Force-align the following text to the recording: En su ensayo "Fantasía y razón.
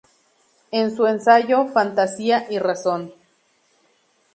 En 0.71 0.95
su 0.95 1.05
ensayo 1.05 1.67
"Fantasía 1.67 2.47
y 2.49 2.57
razón. 2.57 3.13